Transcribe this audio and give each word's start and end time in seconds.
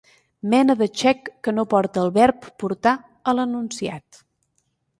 Mena 0.51 0.75
de 0.79 0.87
xec 1.01 1.21
que 1.43 1.51
no 1.57 1.67
porta 1.75 2.01
el 2.05 2.09
verb 2.17 2.49
portar 2.65 2.97
a 3.33 3.37
l'enunciat. 3.39 4.23